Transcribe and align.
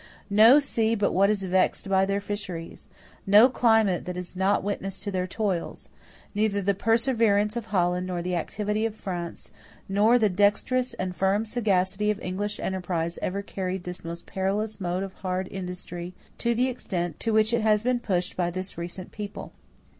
No 0.31 0.57
sea 0.57 0.95
but 0.95 1.11
what 1.11 1.29
is 1.29 1.43
vexed 1.43 1.87
by 1.87 2.07
their 2.07 2.19
fisheries. 2.19 2.87
No 3.27 3.47
climate 3.49 4.05
that 4.05 4.17
is 4.17 4.35
not 4.35 4.63
witness 4.63 4.97
to 4.97 5.11
their 5.11 5.27
toils. 5.27 5.89
Neither 6.33 6.59
the 6.59 6.73
perseverance 6.73 7.55
of 7.55 7.67
Holland 7.67 8.07
nor 8.07 8.23
the 8.23 8.35
activity 8.35 8.83
of 8.87 8.95
France 8.95 9.51
nor 9.87 10.17
the 10.17 10.27
dexterous 10.27 10.95
and 10.95 11.15
firm 11.15 11.45
sagacity 11.45 12.09
of 12.09 12.19
English 12.19 12.59
enterprise 12.59 13.19
ever 13.21 13.43
carried 13.43 13.83
this 13.83 14.03
most 14.03 14.25
perilous 14.25 14.81
mode 14.81 15.03
of 15.03 15.13
hard 15.13 15.47
industry 15.51 16.15
to 16.39 16.55
the 16.55 16.67
extent 16.67 17.19
to 17.19 17.31
which 17.31 17.53
it 17.53 17.61
has 17.61 17.83
been 17.83 17.99
pushed 17.99 18.35
by 18.35 18.49
this 18.49 18.79
recent 18.79 19.11
people." 19.11 19.53